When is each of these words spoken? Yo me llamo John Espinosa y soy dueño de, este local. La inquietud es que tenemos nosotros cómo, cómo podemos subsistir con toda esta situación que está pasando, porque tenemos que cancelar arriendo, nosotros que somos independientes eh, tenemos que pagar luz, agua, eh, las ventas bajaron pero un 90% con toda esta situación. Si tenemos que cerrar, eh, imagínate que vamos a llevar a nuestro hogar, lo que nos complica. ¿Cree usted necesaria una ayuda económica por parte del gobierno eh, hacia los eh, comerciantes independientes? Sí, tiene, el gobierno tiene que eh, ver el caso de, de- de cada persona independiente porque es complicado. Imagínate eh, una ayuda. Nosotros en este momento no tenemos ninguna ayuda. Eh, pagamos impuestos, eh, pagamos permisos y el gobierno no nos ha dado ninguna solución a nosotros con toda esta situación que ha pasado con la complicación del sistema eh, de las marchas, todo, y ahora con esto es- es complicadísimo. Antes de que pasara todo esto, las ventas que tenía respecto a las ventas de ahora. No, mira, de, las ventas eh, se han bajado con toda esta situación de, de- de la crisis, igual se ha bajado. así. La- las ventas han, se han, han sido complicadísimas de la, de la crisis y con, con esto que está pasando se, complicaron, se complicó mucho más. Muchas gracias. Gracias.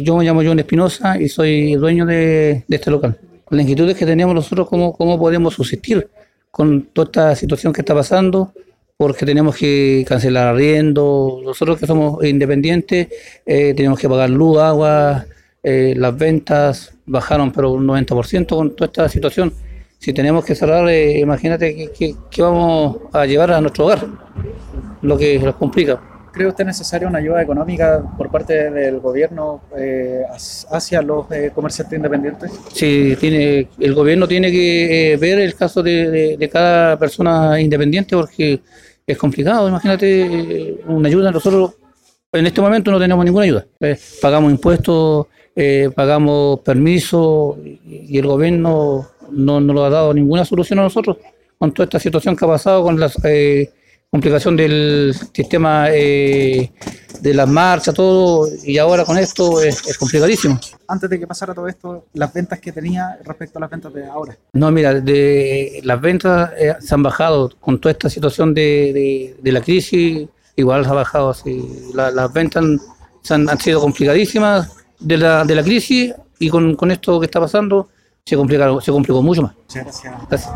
Yo 0.00 0.16
me 0.16 0.24
llamo 0.24 0.42
John 0.44 0.60
Espinosa 0.60 1.20
y 1.20 1.28
soy 1.28 1.74
dueño 1.74 2.06
de, 2.06 2.62
este 2.68 2.88
local. 2.88 3.18
La 3.50 3.62
inquietud 3.62 3.90
es 3.90 3.96
que 3.96 4.06
tenemos 4.06 4.32
nosotros 4.32 4.68
cómo, 4.68 4.92
cómo 4.92 5.18
podemos 5.18 5.54
subsistir 5.54 6.08
con 6.52 6.82
toda 6.92 7.06
esta 7.06 7.34
situación 7.34 7.72
que 7.72 7.80
está 7.80 7.96
pasando, 7.96 8.52
porque 8.96 9.26
tenemos 9.26 9.56
que 9.56 10.04
cancelar 10.06 10.46
arriendo, 10.46 11.40
nosotros 11.44 11.80
que 11.80 11.86
somos 11.88 12.24
independientes 12.24 13.08
eh, 13.44 13.74
tenemos 13.74 13.98
que 13.98 14.08
pagar 14.08 14.30
luz, 14.30 14.58
agua, 14.58 15.26
eh, 15.64 15.94
las 15.96 16.16
ventas 16.16 16.94
bajaron 17.04 17.50
pero 17.50 17.72
un 17.72 17.84
90% 17.84 18.46
con 18.46 18.76
toda 18.76 18.86
esta 18.86 19.08
situación. 19.08 19.52
Si 19.98 20.12
tenemos 20.12 20.44
que 20.44 20.54
cerrar, 20.54 20.88
eh, 20.88 21.18
imagínate 21.18 21.90
que 21.90 22.42
vamos 22.42 22.98
a 23.12 23.26
llevar 23.26 23.50
a 23.50 23.60
nuestro 23.60 23.86
hogar, 23.86 24.06
lo 25.02 25.18
que 25.18 25.40
nos 25.40 25.56
complica. 25.56 26.17
¿Cree 26.38 26.50
usted 26.50 26.64
necesaria 26.66 27.08
una 27.08 27.18
ayuda 27.18 27.42
económica 27.42 28.00
por 28.16 28.30
parte 28.30 28.70
del 28.70 29.00
gobierno 29.00 29.60
eh, 29.76 30.22
hacia 30.70 31.02
los 31.02 31.28
eh, 31.32 31.50
comerciantes 31.52 31.96
independientes? 31.96 32.52
Sí, 32.72 33.16
tiene, 33.18 33.66
el 33.80 33.92
gobierno 33.92 34.28
tiene 34.28 34.48
que 34.52 35.14
eh, 35.14 35.16
ver 35.16 35.40
el 35.40 35.56
caso 35.56 35.82
de, 35.82 36.08
de- 36.08 36.36
de 36.36 36.48
cada 36.48 36.96
persona 36.96 37.60
independiente 37.60 38.14
porque 38.14 38.60
es 39.04 39.18
complicado. 39.18 39.68
Imagínate 39.68 40.20
eh, 40.22 40.80
una 40.86 41.08
ayuda. 41.08 41.32
Nosotros 41.32 41.72
en 42.32 42.46
este 42.46 42.60
momento 42.60 42.92
no 42.92 43.00
tenemos 43.00 43.24
ninguna 43.24 43.44
ayuda. 43.44 43.66
Eh, 43.80 43.98
pagamos 44.22 44.52
impuestos, 44.52 45.26
eh, 45.56 45.90
pagamos 45.92 46.60
permisos 46.60 47.56
y 47.84 48.16
el 48.16 48.26
gobierno 48.28 49.08
no 49.32 49.60
nos 49.60 49.80
ha 49.80 49.90
dado 49.90 50.14
ninguna 50.14 50.44
solución 50.44 50.78
a 50.78 50.82
nosotros 50.82 51.16
con 51.58 51.72
toda 51.74 51.86
esta 51.86 51.98
situación 51.98 52.36
que 52.36 52.44
ha 52.44 52.48
pasado 52.48 52.84
con 52.84 53.00
la 53.00 53.08
complicación 54.10 54.56
del 54.56 55.14
sistema 55.34 55.88
eh, 55.90 56.72
de 57.20 57.34
las 57.34 57.48
marchas, 57.48 57.94
todo, 57.94 58.48
y 58.64 58.78
ahora 58.78 59.04
con 59.04 59.18
esto 59.18 59.60
es- 59.60 59.86
es 59.86 59.98
complicadísimo. 59.98 60.58
Antes 60.86 61.10
de 61.10 61.20
que 61.20 61.26
pasara 61.26 61.52
todo 61.54 61.68
esto, 61.68 62.06
las 62.14 62.32
ventas 62.32 62.58
que 62.58 62.72
tenía 62.72 63.18
respecto 63.24 63.58
a 63.58 63.60
las 63.60 63.70
ventas 63.70 63.92
de 63.92 64.06
ahora. 64.06 64.36
No, 64.54 64.70
mira, 64.70 64.94
de, 64.94 65.80
las 65.84 66.00
ventas 66.00 66.50
eh, 66.58 66.74
se 66.80 66.94
han 66.94 67.02
bajado 67.02 67.50
con 67.60 67.78
toda 67.80 67.92
esta 67.92 68.08
situación 68.08 68.54
de, 68.54 68.92
de- 68.94 69.36
de 69.42 69.52
la 69.52 69.60
crisis, 69.60 70.26
igual 70.56 70.84
se 70.84 70.90
ha 70.90 70.94
bajado. 70.94 71.30
así. 71.30 71.90
La- 71.94 72.10
las 72.10 72.32
ventas 72.32 72.62
han, 72.64 72.80
se 73.22 73.34
han, 73.34 73.48
han 73.50 73.60
sido 73.60 73.80
complicadísimas 73.80 74.70
de 75.00 75.18
la, 75.18 75.44
de 75.44 75.54
la 75.54 75.62
crisis 75.62 76.14
y 76.38 76.48
con, 76.48 76.76
con 76.76 76.90
esto 76.90 77.20
que 77.20 77.26
está 77.26 77.40
pasando 77.40 77.88
se, 78.24 78.36
complicaron, 78.36 78.80
se 78.80 78.90
complicó 78.90 79.22
mucho 79.22 79.42
más. 79.42 79.54
Muchas 79.54 79.84
gracias. 79.84 80.14
Gracias. 80.30 80.52